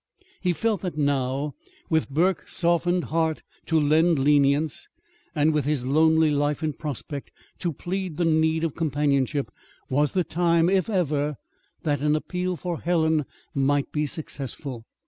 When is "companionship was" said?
8.73-10.13